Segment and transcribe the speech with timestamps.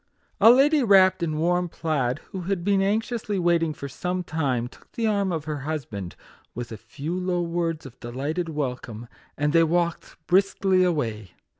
[0.39, 4.67] A lady, wrapped in a warm plaid, who had been anxiously waiting for some time,
[4.67, 6.15] took the arm of her husband,
[6.55, 11.33] with a few low words of delighted welcome, and they walked briskly away.